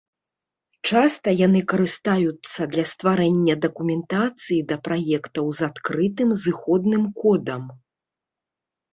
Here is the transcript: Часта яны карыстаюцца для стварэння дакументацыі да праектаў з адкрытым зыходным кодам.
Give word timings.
Часта 0.91 1.29
яны 1.41 1.59
карыстаюцца 1.73 2.61
для 2.71 2.85
стварэння 2.91 3.55
дакументацыі 3.65 4.57
да 4.71 4.75
праектаў 4.87 5.45
з 5.59 5.67
адкрытым 5.69 6.29
зыходным 6.45 7.03
кодам. 7.21 7.63